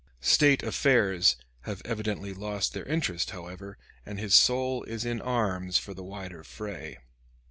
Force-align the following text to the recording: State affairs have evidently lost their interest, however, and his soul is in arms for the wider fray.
State 0.23 0.63
affairs 0.63 1.35
have 1.65 1.79
evidently 1.85 2.33
lost 2.33 2.73
their 2.73 2.85
interest, 2.85 3.29
however, 3.29 3.77
and 4.03 4.19
his 4.19 4.33
soul 4.33 4.81
is 4.85 5.05
in 5.05 5.21
arms 5.21 5.77
for 5.77 5.93
the 5.93 6.01
wider 6.03 6.43
fray. 6.43 6.97